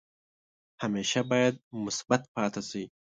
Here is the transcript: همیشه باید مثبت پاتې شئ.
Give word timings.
همیشه 0.81 1.19
باید 1.29 1.55
مثبت 1.85 2.21
پاتې 2.33 2.61
شئ. 2.69 2.83